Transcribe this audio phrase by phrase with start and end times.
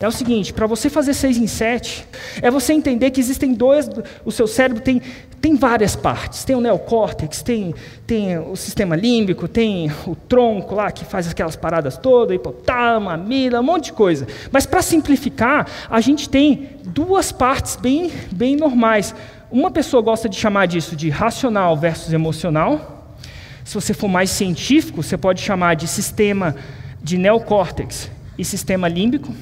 [0.00, 2.06] É o seguinte, para você fazer 6 em 7,
[2.40, 3.90] é você entender que existem dois,
[4.24, 5.02] o seu cérebro tem,
[5.40, 6.44] tem várias partes.
[6.44, 7.74] Tem o neocórtex, tem,
[8.06, 13.60] tem o sistema límbico, tem o tronco lá que faz aquelas paradas todas, hipotálamo, amígdala,
[13.60, 14.28] um monte de coisa.
[14.52, 19.12] Mas para simplificar, a gente tem duas partes bem, bem normais.
[19.50, 23.16] Uma pessoa gosta de chamar disso de racional versus emocional.
[23.64, 26.54] Se você for mais científico, você pode chamar de sistema
[27.02, 28.08] de neocórtex
[28.38, 29.34] e sistema límbico.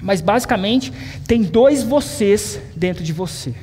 [0.00, 0.92] Mas basicamente,
[1.26, 3.54] tem dois vocês dentro de você.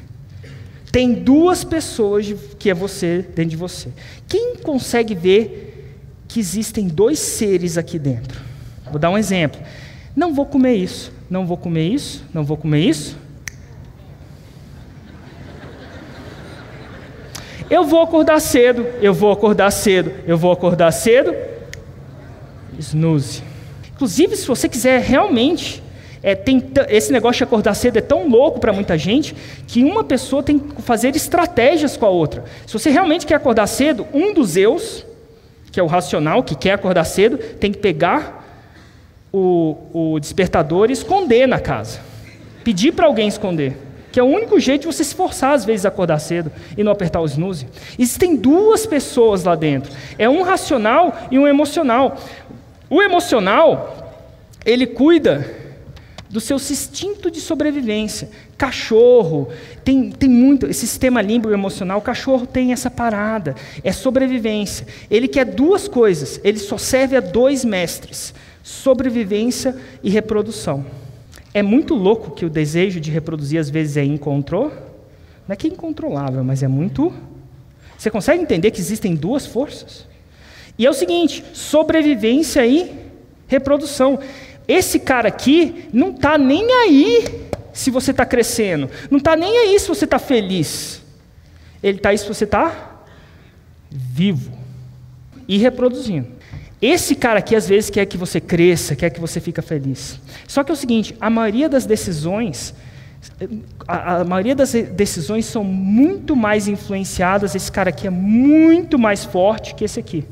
[0.92, 3.90] Tem duas pessoas que é você dentro de você.
[4.28, 5.96] Quem consegue ver
[6.28, 8.42] que existem dois seres aqui dentro?
[8.90, 9.62] Vou dar um exemplo.
[10.16, 13.18] Não vou comer isso, não vou comer isso, não vou comer isso.
[17.70, 21.34] Eu vou acordar cedo, eu vou acordar cedo, eu vou acordar cedo.
[22.78, 23.42] Snooze.
[23.94, 25.81] Inclusive, se você quiser realmente
[26.24, 29.36] é, tem, esse negócio de acordar cedo é tão louco para muita gente
[29.68, 32.44] que uma pessoa tem que fazer estratégias com a outra.
[32.68, 35.06] Se você realmente quer acordar cedo, um dos eus,
[35.72, 38.42] que é o racional, que quer acordar cedo, tem que pegar
[39.34, 42.00] o, o despertador e esconder na casa.
[42.64, 43.76] Pedir para alguém esconder.
[44.12, 46.84] Que é o único jeito de você se forçar, às vezes, a acordar cedo e
[46.84, 47.66] não apertar o snooze.
[47.98, 49.92] Existem duas pessoas lá dentro.
[50.20, 52.18] É um racional e um emocional.
[52.90, 54.14] O emocional,
[54.66, 55.61] ele cuida
[56.32, 58.30] do seu instinto de sobrevivência.
[58.58, 59.50] Cachorro
[59.84, 64.88] tem, tem muito, esse sistema límbico emocional, o cachorro tem essa parada, é sobrevivência.
[65.10, 70.86] Ele quer duas coisas, ele só serve a dois mestres: sobrevivência e reprodução.
[71.54, 74.92] É muito louco que o desejo de reproduzir às vezes é incontrolável.
[75.46, 77.14] Não é que é incontrolável, mas é muito.
[77.98, 80.08] Você consegue entender que existem duas forças?
[80.78, 82.90] E é o seguinte: sobrevivência e
[83.48, 84.18] reprodução.
[84.72, 87.26] Esse cara aqui não está nem aí
[87.74, 91.02] se você está crescendo, não está nem aí se você está feliz.
[91.84, 93.04] Ele está aí se você está
[93.90, 94.58] vivo
[95.46, 96.26] e reproduzindo.
[96.82, 100.18] Esse cara aqui às vezes quer que você cresça, quer que você fique feliz.
[100.48, 102.74] Só que é o seguinte, a maioria das decisões,
[103.86, 107.56] a, a, maioria das decisões são muito mais influenciadas.
[107.56, 110.26] Esse cara aqui é muito mais forte que esse aqui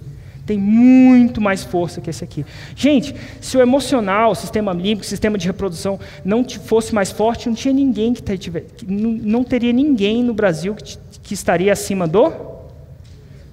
[0.50, 2.44] tem muito mais força que esse aqui.
[2.76, 7.48] Gente, se o emocional, o sistema límbico, o sistema de reprodução não fosse mais forte,
[7.48, 12.34] não tinha ninguém que tiver, não, teria ninguém no Brasil que, que estaria acima do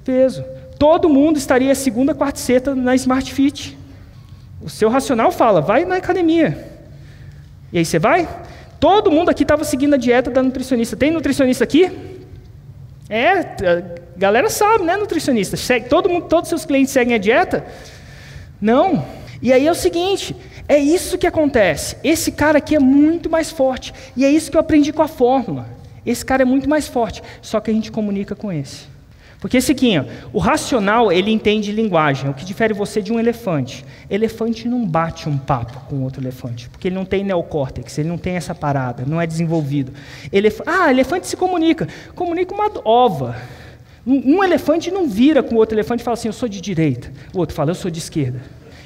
[0.06, 0.42] peso.
[0.78, 3.76] Todo mundo estaria segunda, quarta na Smart Fit.
[4.62, 6.66] O seu racional fala, vai na academia.
[7.70, 8.26] E aí você vai?
[8.80, 10.96] Todo mundo aqui estava seguindo a dieta da nutricionista.
[10.96, 11.92] Tem nutricionista aqui?
[13.10, 15.56] É, galera sabe, né, nutricionista?
[15.56, 17.66] Segue, todo mundo, todos os seus clientes seguem a dieta?
[18.60, 19.04] Não.
[19.40, 20.34] E aí é o seguinte,
[20.68, 21.96] é isso que acontece.
[22.02, 23.92] Esse cara aqui é muito mais forte.
[24.16, 25.68] E é isso que eu aprendi com a fórmula.
[26.04, 28.96] Esse cara é muito mais forte, só que a gente comunica com esse.
[29.40, 32.30] Porque esse aqui, ó, o racional, ele entende linguagem.
[32.30, 33.84] O que difere você de um elefante?
[34.08, 38.16] Elefante não bate um papo com outro elefante, porque ele não tem neocórtex, ele não
[38.16, 39.92] tem essa parada, não é desenvolvido.
[40.32, 40.60] Elef...
[40.66, 41.86] Ah, elefante se comunica.
[42.14, 43.36] Comunica uma ova.
[44.06, 46.60] Um, um elefante não vira com o outro elefante e fala assim, eu sou de
[46.60, 47.12] direita.
[47.34, 48.40] O outro fala, eu sou de esquerda.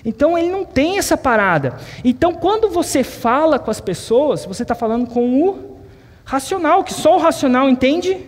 [0.05, 1.77] Então ele não tem essa parada.
[2.05, 5.77] Então quando você fala com as pessoas, você está falando com o
[6.25, 8.19] racional, que só o racional entende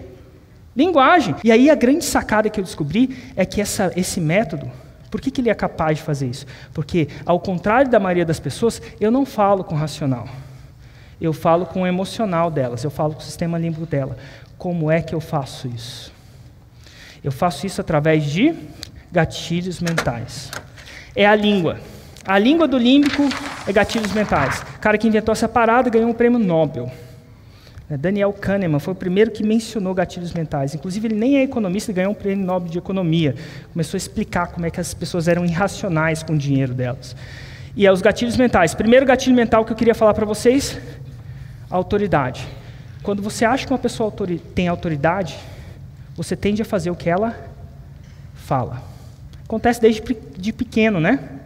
[0.74, 1.34] Linguagem.
[1.44, 4.70] E aí a grande sacada que eu descobri é que essa, esse método,
[5.10, 6.46] por que, que ele é capaz de fazer isso?
[6.72, 10.26] Porque, ao contrário da maioria das pessoas, eu não falo com o racional.
[11.20, 14.16] Eu falo com o emocional delas, eu falo com o sistema límbico dela.
[14.56, 16.11] Como é que eu faço isso?
[17.22, 18.54] Eu faço isso através de
[19.10, 20.50] gatilhos mentais.
[21.14, 21.78] É a língua.
[22.24, 23.28] A língua do límbico
[23.66, 24.62] é gatilhos mentais.
[24.76, 26.90] O cara que inventou essa parada ganhou um prêmio Nobel.
[27.90, 30.74] É, Daniel Kahneman foi o primeiro que mencionou gatilhos mentais.
[30.74, 33.34] Inclusive, ele nem é economista e ganhou um prêmio Nobel de Economia.
[33.72, 37.14] Começou a explicar como é que as pessoas eram irracionais com o dinheiro delas.
[37.76, 38.74] E é os gatilhos mentais.
[38.74, 40.78] Primeiro gatilho mental que eu queria falar para vocês:
[41.68, 42.46] autoridade.
[43.02, 44.12] Quando você acha que uma pessoa
[44.54, 45.36] tem autoridade,
[46.16, 47.36] você tende a fazer o que ela
[48.34, 48.82] fala.
[49.44, 50.02] Acontece desde
[50.36, 51.40] de pequeno, né?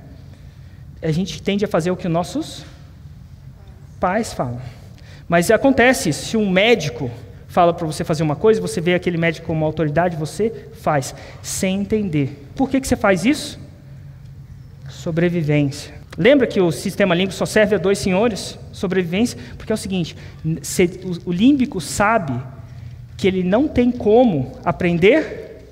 [1.02, 2.64] A gente tende a fazer o que nossos
[4.00, 4.60] pais falam.
[5.28, 7.10] Mas acontece, se um médico
[7.48, 11.80] fala para você fazer uma coisa, você vê aquele médico como autoridade, você faz, sem
[11.80, 12.46] entender.
[12.54, 13.58] Por que, que você faz isso?
[14.88, 15.94] Sobrevivência.
[16.18, 18.58] Lembra que o sistema límbico só serve a dois senhores?
[18.72, 19.38] Sobrevivência?
[19.56, 20.16] Porque é o seguinte:
[21.24, 22.40] o límbico sabe
[23.16, 25.64] que ele não tem como aprender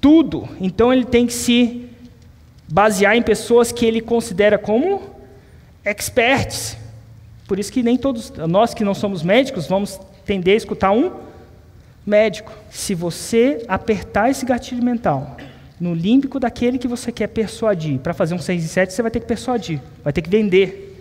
[0.00, 1.88] tudo, então ele tem que se
[2.68, 5.02] basear em pessoas que ele considera como
[5.84, 6.76] experts.
[7.46, 11.12] Por isso que nem todos nós que não somos médicos vamos tender a escutar um
[12.06, 12.52] médico.
[12.70, 15.36] Se você apertar esse gatilho mental
[15.80, 19.10] no límbico daquele que você quer persuadir, para fazer um 6 e 7, você vai
[19.10, 20.98] ter que persuadir, vai ter que vender.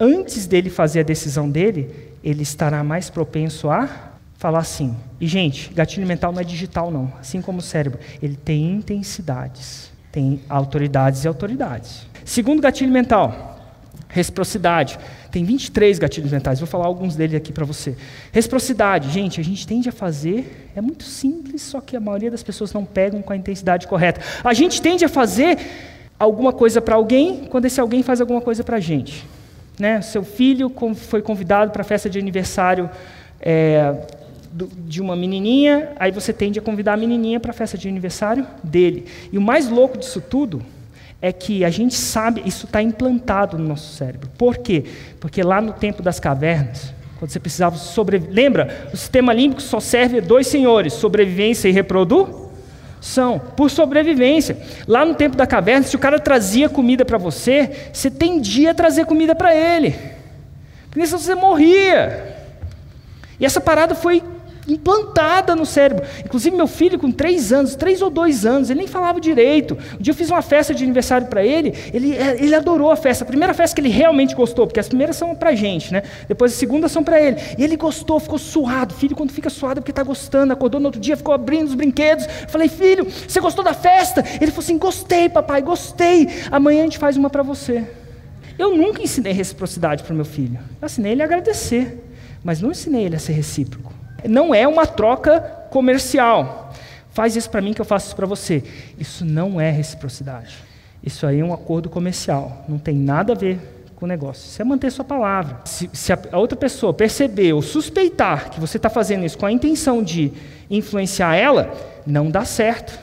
[0.00, 1.94] Antes dele fazer a decisão dele,
[2.24, 4.07] ele estará mais propenso a
[4.38, 4.96] falar assim.
[5.20, 7.12] E, gente, gatilho mental não é digital, não.
[7.20, 7.98] Assim como o cérebro.
[8.22, 9.90] Ele tem intensidades.
[10.10, 12.06] Tem autoridades e autoridades.
[12.24, 13.58] Segundo gatilho mental,
[14.08, 14.98] reciprocidade.
[15.30, 17.94] Tem 23 gatilhos mentais, vou falar alguns deles aqui para você.
[18.32, 22.42] Reciprocidade, gente, a gente tende a fazer, é muito simples, só que a maioria das
[22.42, 24.20] pessoas não pegam com a intensidade correta.
[24.42, 25.58] A gente tende a fazer
[26.18, 29.26] alguma coisa para alguém quando esse alguém faz alguma coisa para a gente.
[29.78, 30.00] Né?
[30.00, 32.88] Seu filho foi convidado para a festa de aniversário
[33.40, 33.94] é,
[34.52, 38.46] de uma menininha, aí você tende a convidar a menininha para a festa de aniversário
[38.62, 39.06] dele.
[39.32, 40.62] E o mais louco disso tudo
[41.20, 44.28] é que a gente sabe, isso está implantado no nosso cérebro.
[44.38, 44.84] Por quê?
[45.20, 48.34] Porque lá no tempo das cavernas, quando você precisava sobreviver.
[48.34, 48.88] Lembra?
[48.92, 53.40] O sistema límbico só serve a dois senhores: sobrevivência e reprodução.
[53.56, 54.56] Por sobrevivência.
[54.86, 58.74] Lá no tempo da caverna, se o cara trazia comida para você, você tendia a
[58.74, 59.94] trazer comida para ele.
[60.90, 62.36] Porque senão você morria.
[63.40, 64.22] E essa parada foi
[64.68, 66.04] implantada no cérebro.
[66.24, 69.76] Inclusive, meu filho, com três anos, três ou dois anos, ele nem falava direito.
[69.98, 72.96] Um dia eu fiz uma festa de aniversário para ele, ele, é, ele adorou a
[72.96, 73.24] festa.
[73.24, 76.02] A primeira festa que ele realmente gostou, porque as primeiras são para gente, né?
[76.26, 77.36] Depois as segundas são para ele.
[77.56, 78.94] E ele gostou, ficou suado.
[78.94, 80.52] Filho, quando fica suado é porque está gostando.
[80.52, 82.26] Acordou no outro dia, ficou abrindo os brinquedos.
[82.48, 84.24] Falei, filho, você gostou da festa?
[84.40, 86.28] Ele falou assim: gostei, papai, gostei.
[86.50, 87.84] Amanhã a gente faz uma para você.
[88.58, 90.58] Eu nunca ensinei reciprocidade para meu filho.
[90.80, 92.04] Eu ensinei ele a agradecer,
[92.42, 93.97] mas não ensinei ele a ser recíproco.
[94.26, 96.72] Não é uma troca comercial.
[97.10, 98.62] Faz isso para mim que eu faço isso para você.
[98.98, 100.56] Isso não é reciprocidade.
[101.02, 102.64] Isso aí é um acordo comercial.
[102.68, 103.58] Não tem nada a ver
[103.96, 104.46] com o negócio.
[104.46, 105.60] Isso é manter sua palavra.
[105.64, 109.52] Se, se a, outra pessoa perceber ou suspeitar que você está fazendo isso com a
[109.52, 110.32] intenção de
[110.70, 111.74] influenciar ela,
[112.06, 112.98] não dá certo.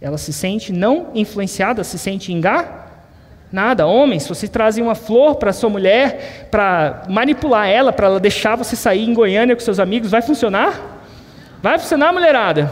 [0.00, 2.77] Ela se sente não influenciada, se sente enganada
[3.50, 3.86] Nada.
[3.86, 8.56] Homens, se vocês trazem uma flor para sua mulher, para manipular ela, para ela deixar
[8.56, 11.00] você sair em Goiânia com seus amigos, vai funcionar?
[11.62, 12.70] Vai funcionar, mulherada?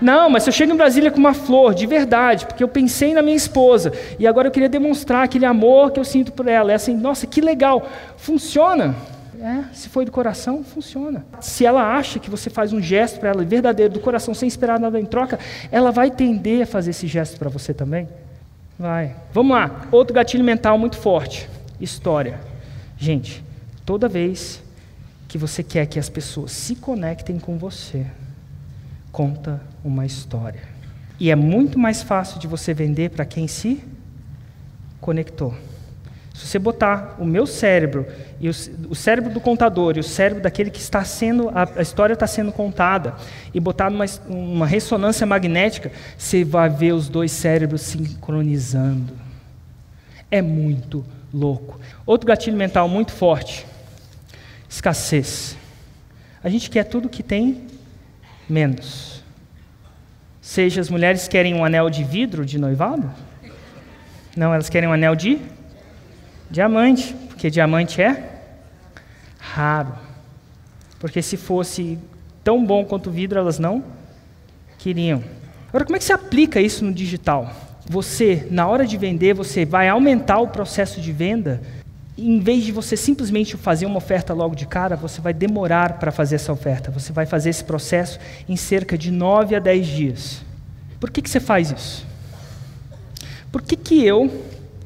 [0.00, 3.12] Não, mas se eu chego em Brasília com uma flor, de verdade, porque eu pensei
[3.12, 6.70] na minha esposa, e agora eu queria demonstrar aquele amor que eu sinto por ela.
[6.70, 7.84] É assim, nossa, que legal.
[8.16, 8.94] Funciona.
[9.40, 11.24] É, se foi do coração, funciona.
[11.40, 14.80] Se ela acha que você faz um gesto para ela verdadeiro, do coração, sem esperar
[14.80, 15.38] nada em troca,
[15.70, 18.08] ela vai tender a fazer esse gesto para você também.
[18.78, 19.16] Vai.
[19.32, 19.88] Vamos lá.
[19.90, 21.48] Outro gatilho mental muito forte.
[21.80, 22.40] História.
[22.96, 23.42] Gente,
[23.84, 24.62] toda vez
[25.26, 28.06] que você quer que as pessoas se conectem com você,
[29.10, 30.62] conta uma história.
[31.18, 33.82] E é muito mais fácil de você vender para quem se
[35.00, 35.54] conectou.
[36.38, 38.06] Se você botar o meu cérebro
[38.38, 38.52] e o,
[38.88, 42.28] o, cérebro do contador e o cérebro daquele que está sendo a, a história está
[42.28, 43.16] sendo contada
[43.52, 49.12] e botar numa uma ressonância magnética, você vai ver os dois cérebros sincronizando.
[50.30, 51.04] É muito
[51.34, 51.80] louco.
[52.06, 53.66] Outro gatilho mental muito forte:
[54.68, 55.56] escassez.
[56.42, 57.66] A gente quer tudo que tem
[58.48, 59.24] menos.
[60.40, 63.10] Seja as mulheres querem um anel de vidro de noivado?
[64.36, 65.40] Não, elas querem um anel de
[66.50, 68.40] Diamante, porque diamante é
[69.38, 69.92] raro.
[70.98, 71.98] Porque se fosse
[72.42, 73.84] tão bom quanto vidro, elas não
[74.78, 75.22] queriam.
[75.68, 77.52] Agora, como é que se aplica isso no digital?
[77.86, 81.60] Você, na hora de vender, você vai aumentar o processo de venda.
[82.16, 86.10] Em vez de você simplesmente fazer uma oferta logo de cara, você vai demorar para
[86.10, 86.90] fazer essa oferta.
[86.90, 90.42] Você vai fazer esse processo em cerca de 9 a 10 dias.
[90.98, 92.06] Por que, que você faz isso?
[93.52, 94.30] Por que, que eu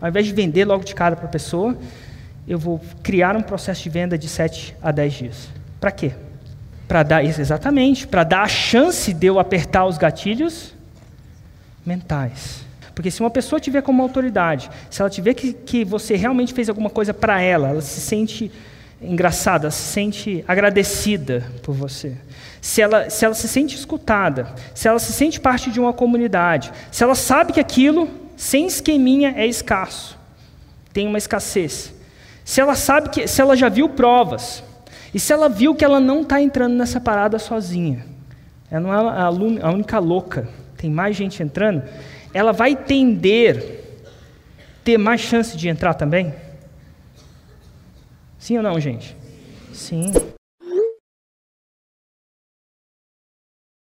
[0.03, 1.79] ao invés de vender logo de cara para a pessoa,
[2.47, 5.49] eu vou criar um processo de venda de 7 a 10 dias.
[5.81, 6.11] Para quê?
[6.89, 10.75] Para dar exatamente, para dar a chance de eu apertar os gatilhos
[11.87, 12.65] mentais.
[12.97, 16.69] Porque se uma pessoa tiver como autoridade, se ela tiver que, que você realmente fez
[16.69, 18.51] alguma coisa para ela, ela se sente
[19.01, 22.17] engraçada, se sente agradecida por você.
[22.61, 26.73] Se ela, se ela se sente escutada, se ela se sente parte de uma comunidade,
[26.91, 30.19] se ela sabe que aquilo sem esqueminha é escasso.
[30.93, 31.95] Tem uma escassez.
[32.45, 34.65] Se ela sabe que, se ela já viu provas,
[35.15, 38.05] e se ela viu que ela não está entrando nessa parada sozinha,
[38.69, 41.85] ela não é a, única louca, tem mais gente entrando,
[42.35, 44.01] ela vai tender
[44.83, 46.35] ter mais chance de entrar também?
[48.41, 49.17] Sim ou não, gente?
[49.73, 50.11] Sim.